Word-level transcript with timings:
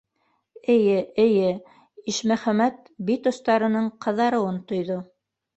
Эйе, 0.75 0.95
эйе,- 1.23 1.51
Ишмөхәмәт 2.13 2.81
бит 3.11 3.31
остарының 3.33 3.93
ҡыҙарыуын 4.07 4.61
тойҙо. 4.73 4.99